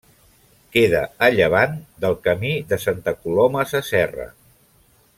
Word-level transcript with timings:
Queda 0.75 1.01
a 1.27 1.29
llevant 1.35 1.75
del 2.05 2.17
Camí 2.29 2.55
de 2.73 2.81
Santa 2.87 3.15
Coloma 3.23 3.71
Sasserra. 3.75 4.31